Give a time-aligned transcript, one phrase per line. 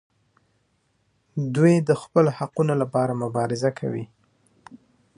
[1.55, 4.05] دوی د خپلو حقونو لپاره مبارزه کوي.